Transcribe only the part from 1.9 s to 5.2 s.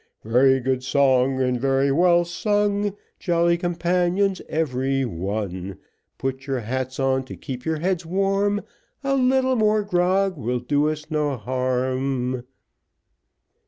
well sung, Jolly companions every